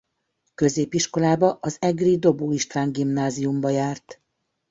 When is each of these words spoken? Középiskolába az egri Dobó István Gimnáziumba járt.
Középiskolába 0.55 1.57
az 1.61 1.77
egri 1.79 2.17
Dobó 2.19 2.51
István 2.51 2.91
Gimnáziumba 2.91 3.69
járt. 3.69 4.21